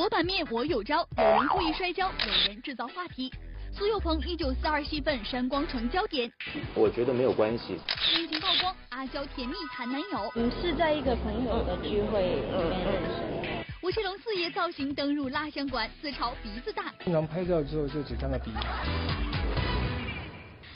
[0.00, 3.30] 博版面我有招，有人故意摔跤，有人制造话题。
[3.70, 6.32] 苏有朋一九四二戏份删光成焦点。
[6.74, 7.78] 我觉得没有关系。
[8.14, 10.32] 恋情曝光，阿娇甜蜜谈男友。
[10.34, 13.66] 我们是在一个朋友的聚会里面认识。
[13.82, 16.84] 吴奇隆四爷造型登入蜡像馆，自嘲鼻子大。
[17.04, 18.50] 经常拍照之后就只看到鼻。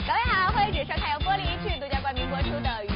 [0.07, 2.69] 各位好，欢迎收看由玻璃去独家冠名播出的《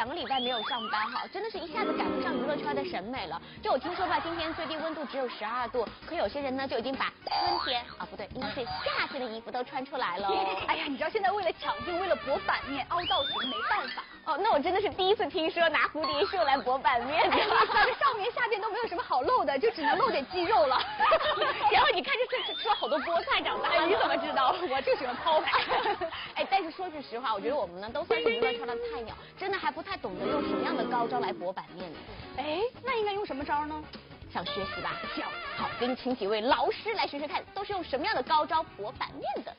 [0.00, 3.38] 两个礼拜没有上班哈，真的是一下子赶不上娱乐圈的审美了。
[3.62, 10.26] 就我听说吧，今天最低温度只有十二度，可有些人呢就已经把春天啊不对，应该是夏天的衣服都穿出来了。
[10.68, 14.02] 哎呀，你知道现在为了抢镜，为了博版面，凹造型没办法。
[14.24, 17.36] 哦，那我真的是第一次听说拿蝴蝶袖来博版面的。
[17.36, 20.80] 咱们上面下边都没有什么好露的，就只能露点肌肉了。
[21.72, 24.54] 然后你看这是吃了好多菠菜长大，你怎么知道？
[24.70, 25.60] 我就喜欢抛开。
[26.36, 31.98] 哎，但是说句实话，我觉得我们呢都算是娱乐圈的菜鸟，真的还不太懂得用什么样的高招来博版面呢。
[32.36, 33.82] 哎，那应该用什么招呢？
[34.32, 35.00] 想学习吧？
[35.16, 35.26] 想。
[35.56, 39.54] 好，给你请几位老师来学学看，都是用什么样的高招博版面的。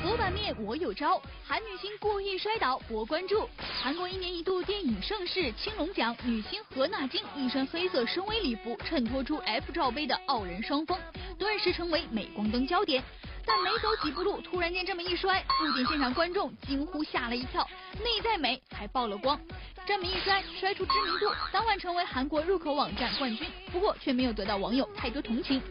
[0.00, 3.48] 博版面我有招，韩女星故意摔倒博关注。
[3.82, 10.96] 韩国一年一度电影盛事青龙奖，女星何娜晶一身黑色深 V 礼服，衬托出 F 罩杯的傲人双峰，
[11.36, 13.02] 顿时成为镁光灯焦点。
[13.48, 17.66] 但没走几步路，突然间这么一摔，不仅现场观众惊呼吓了一跳，
[18.04, 19.40] 内在美还曝了光。
[19.86, 25.62] 这么一摔，摔出知名度，当晚成为韩国入口网站冠军，不过却没有得到网友太多同情。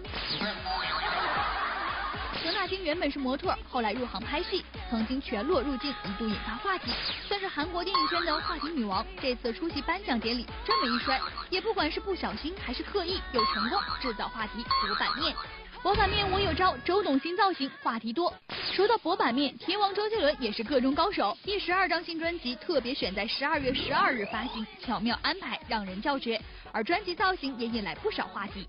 [2.43, 6.91] 何娜金原本是模特，后来入行拍戏，曾经全裸入镜，一度引发话题，
[7.27, 9.05] 算是韩国电影圈的话题女王。
[9.21, 15.35] 这次出席颁奖典礼，这么一摔，也不管是不小心还是刻意，又成功制造话题博版面。
[15.83, 18.33] 薄板面我有招，周董新造型话题多。
[18.73, 28.67] 说到薄板面，天王周杰伦也是个中高手，第十二张新专辑特别选在十二月十二日发行，巧妙安排让人叫绝，而专辑造型也引来不少话题。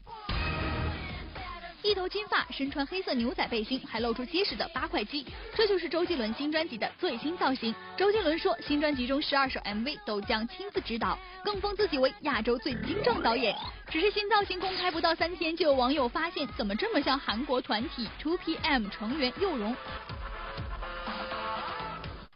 [1.82, 5.24] 一头金发，身穿黑色牛仔背心，还露出结实的八块肌，
[5.54, 7.72] 这就是周杰伦新专辑的最新造型。
[7.96, 13.54] 周杰伦说，新专辑中十二首 MV 都将亲自指导，更封自己为亚洲最精壮导演。
[13.88, 19.74] 只是新造型公开不到三天，就有网友发现，怎么这么像韩国团体 Two PM 成员佑荣？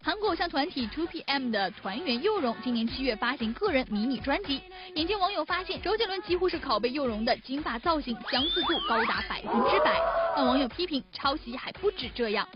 [0.04, 4.60] 韩国偶像团体 top m 的团员佑荣今年七月发行个人迷你专辑，
[4.96, 9.96] 眼见网友发现周杰伦几乎是拷贝佑荣的金发造型，相似度高达百分之百，
[10.34, 12.48] 但网友批评抄袭还不止这样。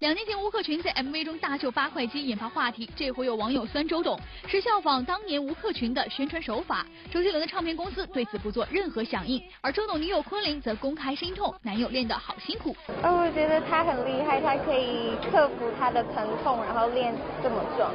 [0.00, 2.88] 两年前，吴克群在 MV 中大秀八块肌，引发话题。
[2.94, 4.16] 这回有网友酸周董
[4.46, 6.86] 是效仿当年吴克群的宣传手法。
[7.10, 12.76] 周杰伦的唱片公司对此不做任何响应，而周董女友昆凌则公开心痛，男友练得好辛苦。
[13.02, 17.92] 呃，我觉得他很厉害，他可以克服他的疼痛，然后练这么壮。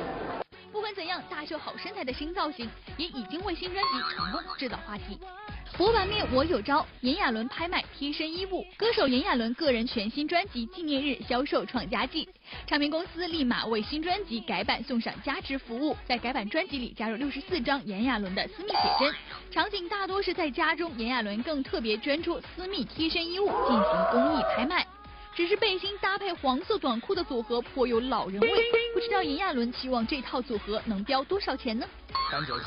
[0.73, 5.17] 不管怎样，大秀好身材的新造型也已经为新专辑成功制造话题。
[5.75, 12.29] 博版面我有招，炎亚纶拍卖贴身衣物，歌手炎亚纶个人全新专辑纪念日销售创佳绩，
[12.67, 19.15] 唱片公司立马为新专辑改版送上加值服务，在改版专辑里加入六十四张炎亚纶的私密写真，
[19.49, 24.85] 场景大多是在家中，炎亚纶更特别捐出私密贴身衣物进行公益拍卖。
[25.35, 28.49] 只是背心搭配黄色短裤的组合颇有老人味，
[28.93, 31.87] 不知道炎亚纶期望这套组合能标多少钱呢？
[32.31, 32.65] 三九九，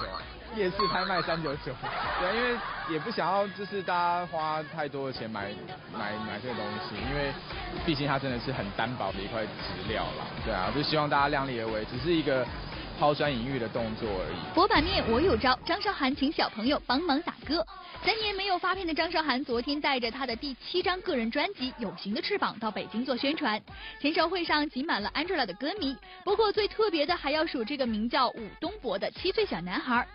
[0.56, 1.72] 夜市拍卖三九九。
[2.20, 2.58] 对，因为
[2.90, 5.52] 也不想要就是大家花太多的钱买
[5.92, 7.32] 买买这个东西，因为
[7.84, 10.26] 毕竟它真的是很单薄的一块质料啦。
[10.44, 12.44] 对啊，就希望大家量力而为，只是一个
[12.98, 14.54] 抛砖引玉的动作而已。
[14.54, 17.64] 博版面我有招，张韶涵请小朋友帮忙打歌。
[18.04, 23.60] 三年没有发片的张韶涵，昨天带着她的第七张个人专辑《有形的翅膀》到北京做宣传，
[24.00, 25.96] 签售会上挤满了 Angela 的歌迷。
[26.24, 30.06] 不过最特别的还要数这个名叫武东博的七岁小男孩。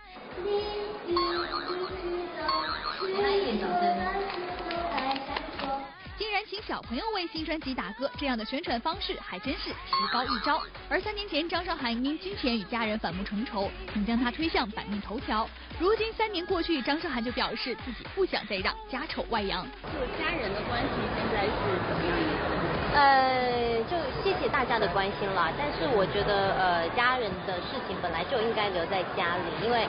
[6.22, 9.76] 竟然请小朋友为新专辑打歌，这样的宣传方式还真是棋
[10.14, 10.62] 高一招。
[10.88, 15.50] 而三年前张韶涵因金钱与家人反目成仇，曾将他推向版面头条。
[15.80, 19.66] 如今三年过去，张韶涵就表示自己不想再让家丑外扬。
[19.66, 21.50] 就家人的关系现在是
[21.90, 22.94] 怎么？
[22.94, 25.52] 呃，就谢谢大家的关心了。
[25.58, 29.88] 但是我觉得，呃，家人的事情本来就应该留在家里，因为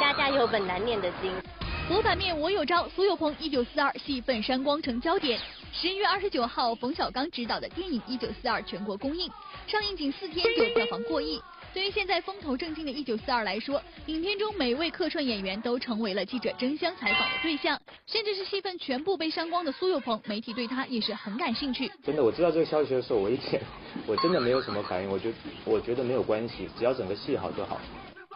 [0.00, 1.32] 家家有本难念的经。
[1.88, 5.40] 博版面我有招，苏有朋一九四二戏份删光成焦点。
[5.72, 9.30] 十一月二十九号，冯小刚执导的电影《一九四二》全国公映，
[9.66, 11.40] 上映仅四天就票房过亿。
[11.74, 21.90] 对于现在风头正劲的《一九四二》来说，影片中每位客串演员都成为了记者争相采访的对象，甚至是戏份全部被删光的苏有朋，媒体对他也是很感兴趣。
[22.02, 23.62] 真的，我知道这个消息的时候，我一点
[24.06, 25.32] 我真的没有什么反应，我觉
[25.64, 27.78] 我觉得没有关系，只要整个戏好就好。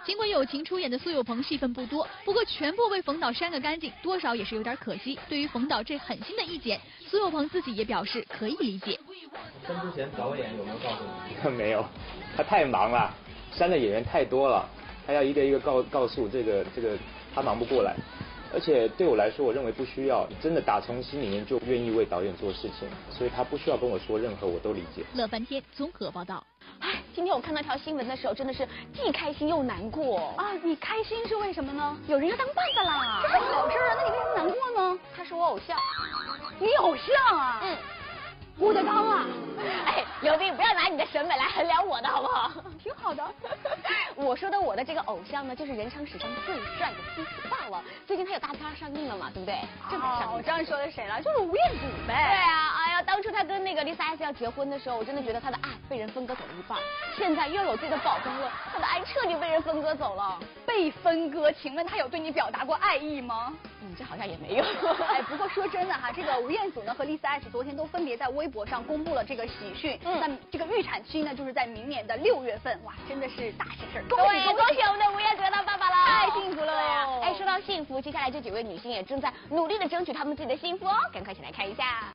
[0.05, 5.17] 尽管友情出演的苏有朋戏份不多，不过全部被冯导删个干净，多少也是有点可惜。
[5.29, 8.99] 对于冯导这狠心的意见，苏有朋自己也表示可以理解。
[9.65, 11.05] 删之前导演有没有告诉
[11.49, 11.51] 你？
[11.57, 11.85] 没有，
[12.37, 13.15] 他太忙了，
[13.53, 14.69] 删的演员太多了，
[15.07, 16.99] 他要一个一个告告诉这个这个，
[17.33, 17.95] 他忙不过来。
[18.53, 25.05] 而且对我来说，我认为不需要，真的打从心里面就愿意为导演做事情，所以他不需要跟我说任何，我都理解。
[25.15, 26.45] 乐翻天综合报道。
[27.13, 30.53] 哎，今天我看到条新闻的时候，真的是既开心又难过啊！
[30.63, 31.95] 你开心是为什么呢？
[32.09, 33.95] 有人要当爸爸啦，这是好事啊！
[33.99, 34.99] 那你为什么难过呢？
[35.15, 35.77] 他是我偶像，
[36.59, 37.61] 你偶像啊？
[37.63, 37.77] 嗯。
[38.59, 39.27] 郭德纲啊！
[39.87, 42.51] 哎，刘斌，不要拿你的审美来衡量我的好不好？
[42.83, 43.25] 挺好的。
[44.15, 47.83] 我说的我的这个偶像呢，就是人生史上最帅的金子霸王。
[48.07, 49.59] 最近他有大片上映了嘛，对不对？
[49.91, 50.33] 正好上。
[50.35, 52.15] 我知道你说的谁了，就是吴彦祖呗。
[52.15, 56.79] 对啊，哎呀，当初他跟那个 Lisa S 要结婚的时候，我真的觉得他的爱被人分割走了一半。
[57.17, 60.39] 现在又有自己的宝宝了，他的爱彻底被人分割走了。
[60.67, 61.51] 被分割？
[61.51, 63.53] 请问他有对你表达过爱意吗？
[63.83, 64.65] 嗯，这好像也没有。
[65.11, 69.99] 哎，不过说真的哈，这个吴彦祖呢和 Lisa 昨天都分别在微博上公布了这个喜讯。
[70.05, 70.21] 嗯。
[70.21, 72.79] 那这个预产期呢，就是在明年的六月份。
[72.85, 74.05] 哇，真的是大喜事儿！
[74.09, 77.07] 恭喜恭喜我们的吴彦祖当爸爸了，太幸福了呀！
[77.23, 82.13] 哎，说到幸福，接下来这几位女星也正在努力的争取她们自己的幸福哦，赶快一起来看一下。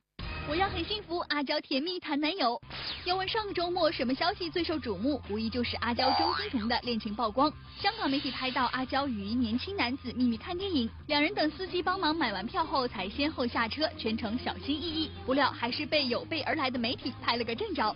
[0.48, 2.58] 我要很幸福，阿娇甜蜜谈男友。
[3.04, 7.52] 要问上个周末什么消息最受瞩目，无疑就是阿娇周欣桐的恋情曝光。
[7.78, 15.10] 香港媒体拍到阿娇与一年轻男子秘密看电影，两人等司机帮忙买完票后才先后下车，全程小心翼翼。
[15.26, 17.94] 不料还是被有备而来的媒体拍了个正着。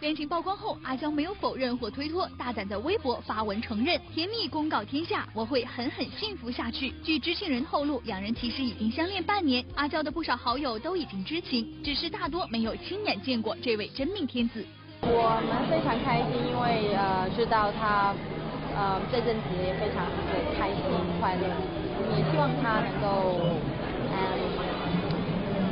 [0.00, 6.92] 恋情曝光后，阿娇没有否认或推脱，大胆在微博发文承认甜蜜公告天下，我会狠狠幸福下去。
[7.02, 14.62] 据知情人透露，两人其实已经相恋半年，阿娇的不少好友都已经知情，只是大多没有亲眼见过这位真命天子。
[15.00, 18.14] 我们非常开心，因为呃知道他
[18.76, 20.12] 呃这阵子也非常的
[20.58, 20.76] 开心
[21.18, 21.48] 快乐，
[22.14, 23.40] 也希望他能够
[24.12, 24.14] 嗯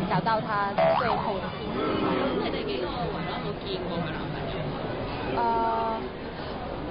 [0.09, 1.77] 找到他最后的幸福。
[5.37, 6.01] 呃，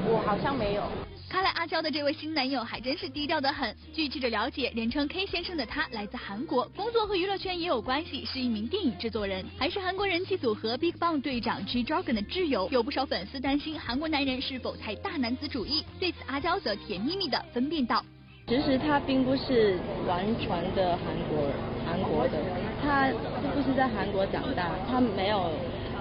[0.05, 0.83] 我好像没有。
[1.29, 3.75] 看来阿娇的这位新男友还真是低调的很。
[3.91, 12.69] 据记者了解，人称 K 先生的他来自韩国，工作和娱乐圈也有关系，是一名电影制作人，还是韩国人气组合 BigBang 队长 G Dragon 的挚友。
[12.69, 18.05] 有不少粉丝担心韩国男人是否太大男子主义，对此阿娇则甜蜜蜜的分辨道：
[18.47, 21.49] 其实他并不是完全的韩国
[21.83, 22.37] 韩国的，
[22.83, 23.07] 他
[23.41, 25.49] 并不是在韩国长大，他没有。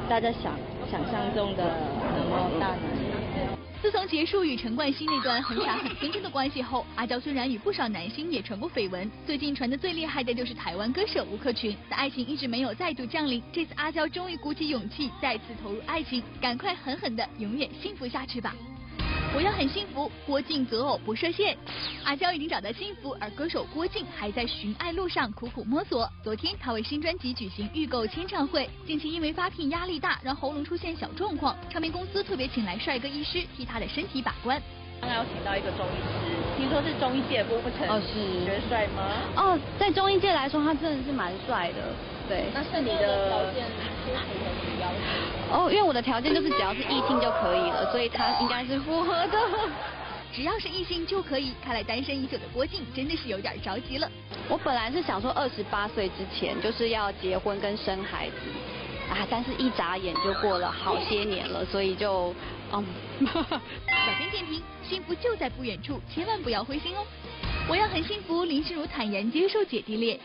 [0.08, 0.58] 大家想
[0.90, 1.64] 想象中的
[2.16, 2.78] 那么大男。
[3.81, 11.76] 自从结束与陈冠希那段很傻很天真的关系后，阿娇虽然与不少男星也传过绯闻，最近传的最厉害的就是台湾歌手吴克群。
[11.88, 18.55] 但爱情一直没有再度降临，这次阿娇终于鼓起勇气再次投入爱情，赶快狠狠的永远幸福下去吧。
[19.34, 21.56] 我要很幸福，郭靖择偶不设限。
[22.05, 26.06] 阿娇已经找到幸福，而歌手郭靖还在寻爱路上苦苦摸索。
[26.23, 34.61] 昨天他为新专辑举行预购签唱会，近期因为发片压力大，让喉咙出现小状况，唱片公司特别请来帅哥医师替他的身体把关。
[35.00, 35.96] 刚刚有请到一个中医
[36.29, 39.02] 师，听说是中医界郭富城，哦是，觉得帅吗？
[39.36, 41.82] 哦，在中医界来说，他真的是蛮帅的。
[42.29, 45.65] 对，那是你的条件是符合你的要求。
[45.67, 49.38] 哦，因为我的条件就是只要是异性就可以了，所以他应该是符合的。
[50.32, 54.08] 只要是异性就可以，看来单身已久的郭靖真的是有点着急了。
[54.48, 58.36] 我本来是想说二十八岁之前就是要结婚跟生孩子，
[59.11, 62.35] 啊，但是一眨眼就过了好些年了，所以就
[62.73, 62.85] 嗯。
[63.23, 67.05] 小编点评：幸福就在不远处，千万不要灰心哦。
[67.69, 70.19] 我要很幸福，林心如坦言接受姐弟恋。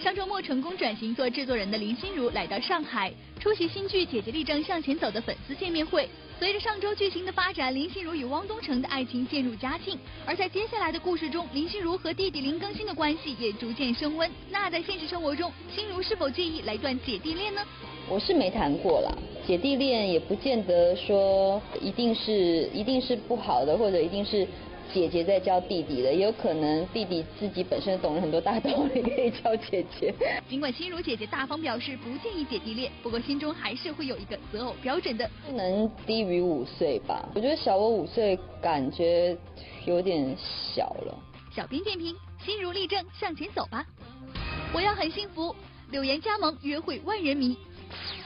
[0.00, 6.08] 上周末成功转型做制作人的林心如来到上海，出席新剧《姐姐力正向前走》的粉丝见面会。
[6.38, 9.98] 随着上周剧情的发展，林心如与汪东城的爱情渐入佳境。
[10.24, 14.30] 而在接下来的故事中，林心如和弟弟林更新的关系也逐渐升温。
[14.48, 17.60] 那在现实生活中，心如是否介意来段姐弟恋呢？
[18.10, 19.12] 我是没谈过啦，
[19.46, 24.46] 姐弟恋也不见得说一定是一定是不好的，或者一定是。
[24.90, 30.14] 姐姐在教弟弟的，也有可能弟弟自己本身懂了很多大道理，可以教姐姐。
[30.48, 37.28] 尽管心如姐姐大方表示不建议姐弟恋，不过心中还是会有一个择偶标准的，不能低于五岁吧？
[37.34, 39.36] 我觉得小我五岁感觉
[39.84, 41.14] 有点小了。
[41.54, 43.84] 小编点评：心如立正，向前走吧。
[44.72, 45.54] 我要很幸福，
[45.90, 47.58] 柳岩加盟约会万人迷。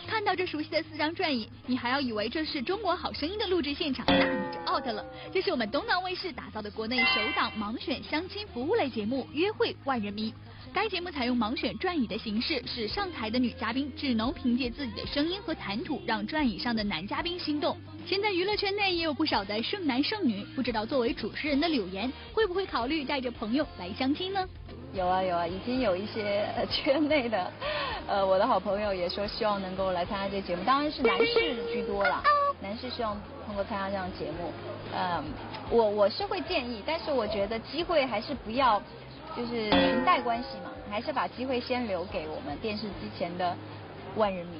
[0.07, 5.05] 看到这熟悉的四张转椅，你还要以为这是中国好声音的录制现场，那你就 out 了。
[5.33, 10.31] 这是我们东南卫视打造的国内首档盲选相亲服务类节目《约会万人迷》。
[10.75, 17.77] 该节目采用盲选转椅的形式，使上台的女嘉宾只能凭借自己的声音和谈吐，让转椅上的男嘉宾心动。
[18.07, 24.49] 现在娱乐圈内也有不少的剩男剩女，不知道作为主持人的柳岩会不会考虑带着朋友来相亲呢？
[24.95, 27.51] 有啊有啊，已经有一些圈内的，
[28.07, 32.23] 呃，我的好朋友也说希望能够来参加这节目，当然是男士居多啦，
[32.61, 34.53] 男士希望通过参加这样节目，
[34.95, 35.25] 嗯，
[35.71, 38.81] 我我是会建议，但是我觉得机会还是不要，
[39.35, 43.57] 就是裙带关系嘛，还是把机会先留给我们电视机前的
[44.17, 44.59] 万人迷。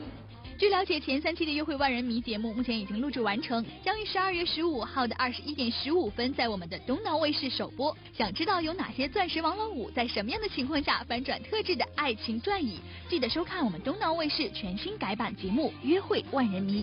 [0.59, 7.97] 据了解，前三期的《约会万人迷》节目目前已经录制完成，将于十二月十五号的二十一点十五分在我们的东南卫视首播。
[8.13, 12.79] 想知道有哪些钻石王老五在什么样的情况下翻转特制的爱情转椅？
[13.09, 16.83] 记得收看我们东南卫视全新改版节目《约会万人迷》。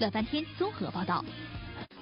[0.00, 1.24] 乐翻天综合报道。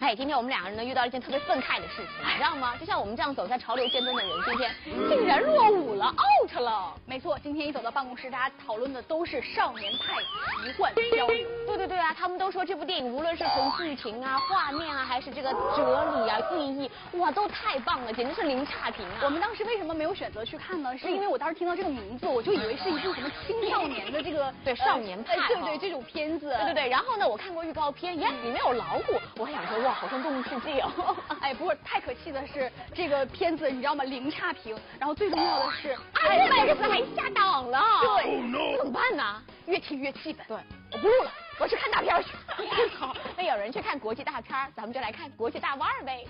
[0.02, 2.75] 哎，今天我们两个人呢遇到一件特别愤慨的事情，你知道吗？
[2.76, 4.75] 就像我们这样走在潮流尖端的人，今天
[5.09, 6.92] 竟然落伍了，out 了。
[7.06, 10.16] 没错，今天一走到办公室，大家讨论的都是少年派
[10.64, 11.47] 奇幻漂流。
[11.68, 19.21] 对对对啊，他们都说这部电影无论是从剧情啊、画面啊，还是这个哲理啊、寓意义，哇，都太棒了，简直是零差评啊。
[19.23, 20.99] 我们当时为什么没有选择去看呢？
[20.99, 26.49] 是因为我当时听到这个名字，我就以为是一部什么青少年的这个 对少年派，对对这种片子。
[26.49, 29.92] 对对对，然后呢，我看过预告片，耶，里面有老虎，我还想说哇。
[29.95, 34.05] 好像动物世界哦， 哎，不过太可气的是这个片子，你知道吗？
[34.05, 39.43] 零差评，然后最重要的是，哎，麦克斯还下档了，对，怎么办呢？
[39.67, 40.57] 越听越气愤，对，
[40.93, 42.31] 我不录了，我去看大片去。
[42.97, 46.25] 好， 那有人去看国际大片，咱们就来看国际大腕呗。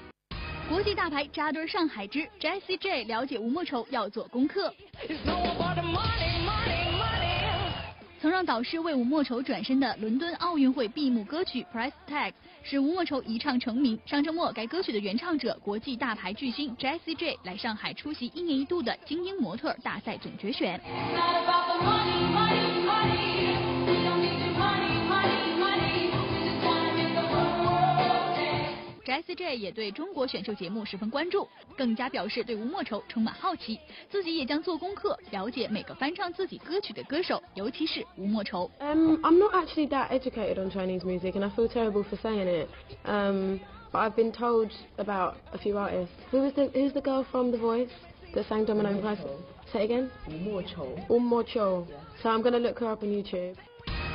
[0.68, 4.72] 国际大牌扎堆上海之 Jessie J 了解吴莫愁要做功课。
[8.44, 12.30] 导师为吴莫愁转身的伦敦奥运会闭幕歌曲《Price Tag》
[12.62, 13.98] 使吴莫愁一唱成名。
[14.06, 20.80] 上周末，该歌曲的原唱者国际大牌巨星 Jessie J 来上海出席一年一度的精英模特大赛总决选。
[29.12, 33.78] Jessie J 也对中国选秀节目十分关注，更加表示对吴莫愁充满好奇，
[34.08, 38.70] 自己也将做功课，了解每个翻唱自己歌曲的歌手，尤其是吴莫愁。
[38.80, 42.68] Um, I'm not actually that educated on Chinese music, and I feel terrible for saying it.
[43.04, 43.60] Um,
[43.92, 46.14] but I've been told about a few artists.
[46.30, 47.90] Who is the Who's the girl from The Voice
[48.34, 49.18] that sang Domino Price?
[49.74, 50.08] Say again.
[50.26, 50.88] 吴莫愁。
[51.10, 51.86] 吴莫愁。
[52.22, 53.56] So I'm gonna look her up on YouTube.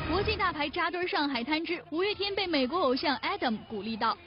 [0.09, 4.17] 国际大牌扎堆上海滩之五月天被美国偶像 Adam 鼓励到。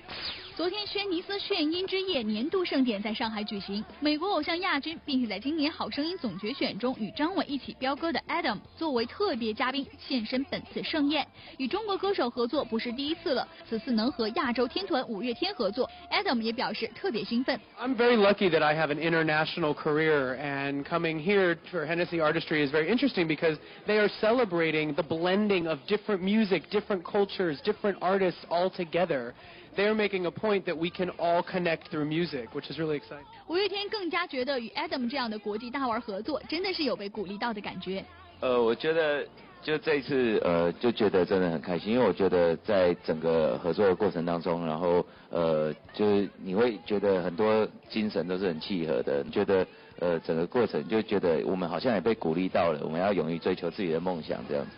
[0.59, 3.83] 昨天，轩尼斯炫音之夜年度盛典在上海举行。
[3.99, 11.27] 美国偶像亚军，并且在今年好声音总决选中与张伟一起飙歌的 Adam，作为特别嘉宾现身本次盛宴。
[11.57, 17.59] 与中国歌手合作不是第一次了，此次能和亚洲天团五月天合作，Adam 也表示特别兴奋。
[17.77, 22.71] I'm very lucky that I have an international career, and coming here for Hennessy Artistry is
[22.71, 28.39] very interesting because they are celebrating the blending of different music, different cultures, different artists
[28.49, 29.33] all together.
[29.76, 33.24] They're making a point that we can all connect through music, which is really exciting.
[33.46, 38.04] 五月天更加觉得与 Adam 这样的国际大腕合作，真的是有被鼓励到的感觉。
[38.40, 39.26] 呃，我觉得
[39.62, 49.66] 就这一次，呃，就觉得真的很开心，因为我觉得在整个合作的过程当中，然后呃，就是你会觉得很多精神都是很契合的，觉得
[49.98, 54.72] 呃整个过程就觉得我们好像也被鼓励到了，我们要勇于追求自己的梦想这样子。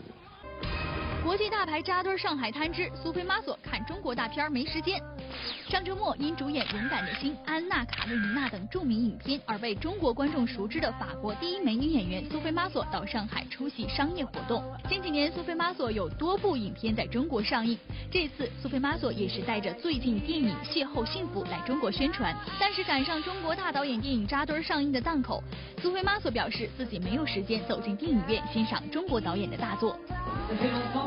[1.24, 5.00] 国际大牌扎堆上海滩之苏菲玛索看中国大片没时间。
[5.68, 14.64] 上周末因主演《勇敢的心》《安娜卡列尼娜》等著名影片而被中国观众熟知的法国第一美女演员苏菲玛索到上海出席商业活动。
[14.88, 17.78] 近几年苏菲玛索有多部影片在中国上映，
[18.10, 22.36] 这次苏菲玛索也是带着最近电影《邂逅幸福》来中国宣传。
[22.58, 25.42] 但是赶上中国大导演电影扎堆上映的档口，
[25.80, 29.96] 苏菲玛索表示自己没有时间走进电影院欣赏中国导演的大作。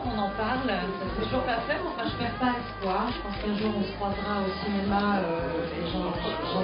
[0.05, 3.07] Fait qu'on en parle, ça fait toujours pas faire, enfin je perds pas espoir.
[3.09, 6.11] Je pense qu'un jour on se croisera au cinéma euh, et j'en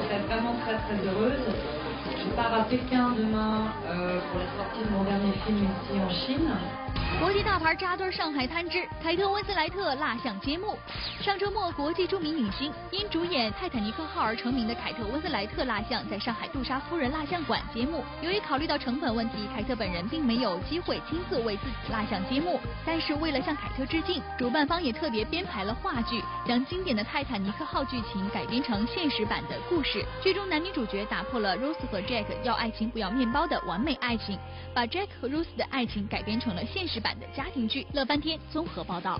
[0.03, 1.45] serai vraiment très très heureuse.
[2.05, 6.09] Je pars à Pékin demain euh, pour la sortie de mon dernier film ici en
[6.09, 6.51] Chine.
[7.19, 10.77] 国际大牌扎堆上海滩之凯特温斯莱特蜡像揭幕。
[11.21, 18.03] 上周末，国际著名影星因主演《泰坦尼克号》而成名的凯特温斯莱特蜡像在上海杜莎夫人蜡像馆揭幕。
[18.21, 22.59] 由于考虑到成本问题，凯特本人并没有机会亲自为自己蜡像揭幕。
[22.83, 30.03] 但是为了向凯特致敬，主办方也特别编排了话剧，将经典的泰坦尼克号剧情改编成现实版的故事。
[30.23, 34.39] 剧中男女主角打破了 Rose 和 Jack 要爱情不要面包的完美爱情，
[34.73, 37.00] 把 Jack 和 Rose 的爱情改编成了现实。
[37.01, 37.85] 版的家庭剧。
[37.93, 39.19] 乐翻天综合报道。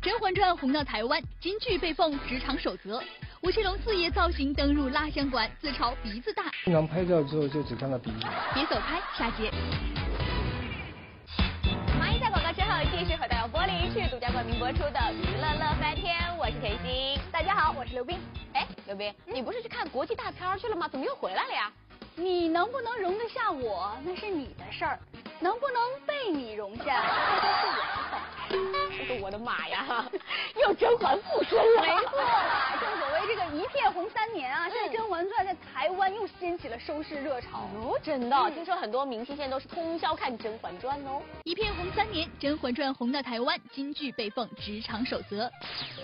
[0.04, 3.00] 《甄嬛传》红到台湾，金剧被奉职场守则。
[3.42, 6.44] 吴奇隆四爷造型登入蜡像馆，自嘲鼻子大。
[6.64, 8.26] 经常拍照之后就只看到鼻子。
[8.54, 9.50] 别走开，下节。
[12.00, 17.20] 欢迎在广告之后继续回到由玻璃鱼趣独家冠名播出的《娱乐乐翻天》，我是甜心。
[17.30, 18.18] 大家好，我是刘冰。
[18.54, 20.88] 哎，刘冰，你不是去看国际大片去了吗？
[20.88, 21.72] 怎么又回来了呀？
[22.14, 24.98] 你能不能容得下我，那是你的事儿；
[25.40, 28.20] 能不能被你容下，那都是我的本
[28.92, 29.18] 事。
[29.20, 30.04] 我的妈呀，
[30.62, 31.82] 又甄嬛复出了！
[31.82, 37.68] 没错啦，正所谓这个一片红三年啊，现在《甄嬛传》在台湾又掀起了收视热潮。
[37.80, 41.22] 哦，真的，听说很多明星现在都是通宵看《甄嬛传》哦。
[41.44, 45.50] 一片红三年，《甄嬛传》红到台湾，京剧被奉职场守则，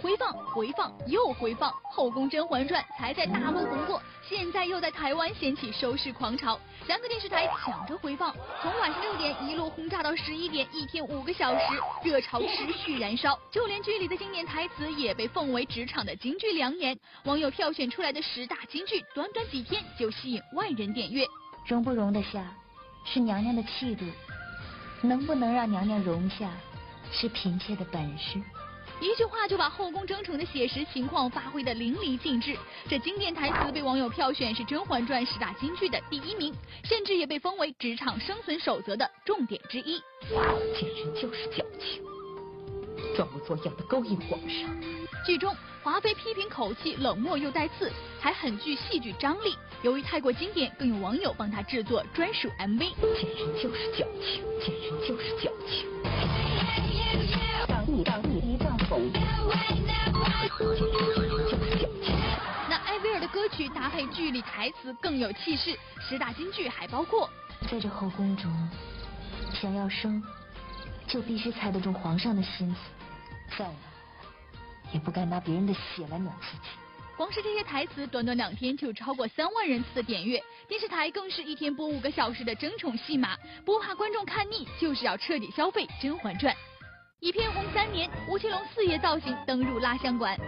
[0.02, 11.64] 回放回放又回放，《后宫甄嬛传》才在大陆红过，现在又在台湾掀起收视狂潮，两个电视台抢着回放，从晚上六点一路轰炸到十一点，一天五个小时，
[12.04, 12.98] 热潮持续。
[12.98, 16.98] 燃烧，就连剧里的经典台词也被奉为职场的金句良言。
[17.24, 21.24] 网友票选出来的十大金句，短短几天就吸引万人点阅。
[21.66, 22.54] 容不容得下，
[23.04, 24.04] 是娘娘的气度；
[25.02, 26.50] 能不能让娘娘容下，
[27.12, 28.40] 是嫔妾的本事。
[29.00, 32.56] 一句话就把后宫争宠的写实情况发挥得淋漓尽致。
[32.88, 36.52] 这经典台词被网友票选是《甄嬛传》十大金句的第一名，
[36.82, 40.02] 甚至也被封为职场生存守则的重点之一。
[40.74, 42.17] 简直就是矫情。
[43.16, 44.68] 装模作样的勾引皇上。
[45.26, 49.56] 剧中华妃批评口气冷漠又带刺，还很具戏剧张力。
[49.82, 52.78] 由于太过经典，更有网友帮她制作专属 MV。
[52.78, 55.86] 简直就是矫情，简直就是矫情。
[62.68, 65.76] 那艾薇儿的歌曲搭配剧里台词更有气势。
[66.00, 67.28] 十大金句还包括：
[67.70, 68.52] 在这后宫中，
[69.60, 70.22] 想要生，
[71.08, 73.56] 就必须猜得中皇上的心思。
[73.58, 73.74] 再来，
[74.92, 76.68] 也不敢拿别人的血来暖自己。
[77.16, 80.40] 光是这些台词，短短两天就超过三万人次的点阅。
[80.68, 86.54] 电视台更是一天播五个小时的争宠戏码，不怕观众看腻，就是要彻底消费《甄嬛传》。
[87.18, 90.38] 一片红三年，吴奇隆四爷造型登入蜡像馆。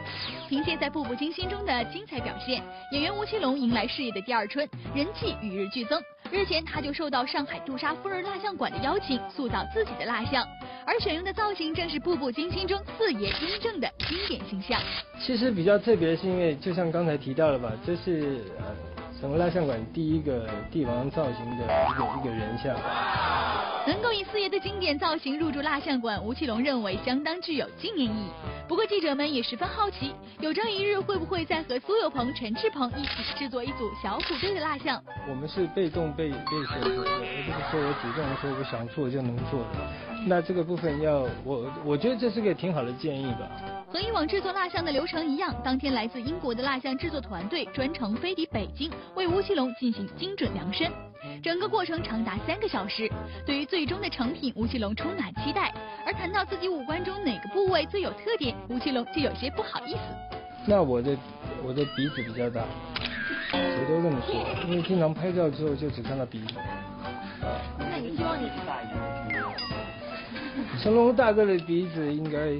[0.49, 6.01] 凭借在《步步惊心》中的精彩表现，演员吴奇隆迎来事业的第二春，人气与日俱增。
[6.31, 10.47] 日前，他就受到上海杜莎夫人蜡像馆的邀请，塑造自己的蜡像。
[10.87, 14.81] 而选用的造型正是《步步惊心》中四爷雍正的经典形象。
[15.21, 18.67] 其实比较特别的是，因为就像刚才提到了吧，这是呃
[19.21, 22.77] 整个蜡像馆第一个帝王造型的一个一个人像。
[23.87, 28.31] 能够以四爷的经典造型入驻蜡像馆，吴奇隆认为相当具有纪念意义。
[28.69, 35.03] 不过记者们也十分好奇，有朝一日会不会再和苏有朋、陈志朋一起制作一组小虎队的蜡像？
[35.29, 36.37] 我们是被动被被
[36.71, 39.79] 选择的，而不是说我主动说我想做就能做的。
[40.27, 43.51] 那这个部分要我，我觉得这是个挺好的建议吧。
[43.93, 50.89] 和以往制作蜡像的流程一样，当天来自英国的蜡像制作团队专程飞抵北京，为吴奇隆进行精准量身。
[51.43, 53.11] 整个过程长达三个小时。
[53.45, 55.75] 对于最终的成品，吴奇隆充满期待。
[56.07, 59.99] 而谈到自己五官中哪个部位最有特点，吴奇隆就有些不好意思。
[60.67, 61.19] 那我的
[61.65, 62.63] 我的鼻子比较大，
[63.51, 64.35] 谁都这么说，
[64.69, 66.55] 因为经常拍照之后就只看到鼻子。
[67.77, 68.87] 那你希望你大一
[69.29, 69.43] 点？
[70.81, 72.53] 成龙大哥的鼻子应该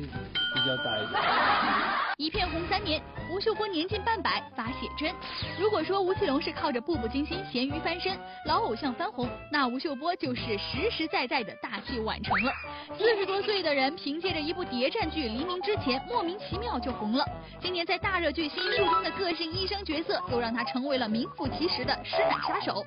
[0.61, 2.00] 比较大一点。
[2.21, 3.01] 一片红三年，
[3.33, 5.11] 吴秀波年近半百发写真。
[5.59, 12.53] 如果说吴奇隆是靠着步步惊心咸鱼翻身，老偶像翻红，那吴秀波就是实实在在的大器晚成了。
[12.99, 17.25] 四十多岁的人凭借着一部谍战剧《黎明之前》，莫名其妙就红了。
[17.59, 22.85] 今年在大热剧《新术》中的个性医生角色，又让他成为了名副其实的师奶杀手。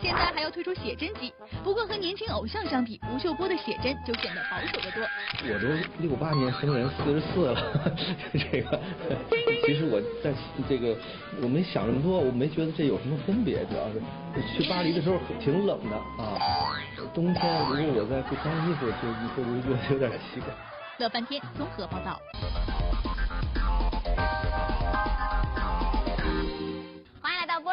[0.00, 5.02] 现在还要推出写真集，不过和年轻偶像相比，吴秀波的写真就显得保守得多。
[5.42, 7.96] 我都六八年生人，四十四了，
[8.32, 8.75] 这个
[9.66, 10.32] 其实我在
[10.68, 10.96] 这个
[11.42, 14.00] 我没想那么多，我没觉得这有什么分别，主要是
[14.56, 16.38] 去巴黎的时候挺冷的啊，
[17.14, 20.48] 冬天如果我再不穿衣服，就会不会觉得有点奇怪？
[20.98, 22.20] 乐翻天综合报道。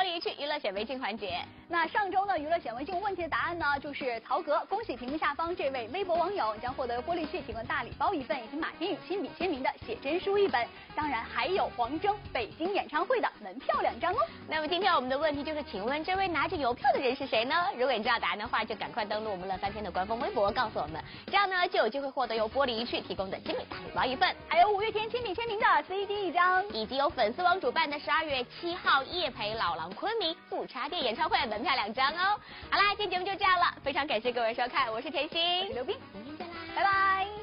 [0.04, 1.40] 玻璃去娱乐显微镜环节。
[1.70, 4.60] 那上周呢，娱乐显微镜问题的答案呢，就是曹格。
[4.68, 10.68] 恭喜屏幕下方这位微博网友将获得玻璃去提供大礼包一份，以及马天宇亲笔签名的写真书一本。
[10.94, 14.18] 当然还有黄征北京演唱会的门票两张哦。
[14.46, 17.56] 那么今天我们的问题就是，请问这位拿着邮票的人是谁呢？
[17.78, 32.40] 如果你知道答案的话，就赶快登录我们乐翻天的官方微博告诉我们，这样呢就有机会获得由玻璃去提供的精美大礼包一份，还有五月天亲笔签名的 CD 一张，以及由粉丝网主办的十二月七号夜陪老狼昆明不插电演唱会门票两张哦。
[32.70, 37.43] 好啦，今天节目就这样了，非常感谢各位收看，我是甜心，刘冰，明天见啦，拜拜。